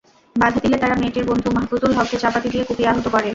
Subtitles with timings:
[0.35, 3.29] বাধা দিলে তারা মেয়েটির বন্ধু মাহফুজুল হককে চাপাতি দিয়ে কুপিয়ে আহত করে।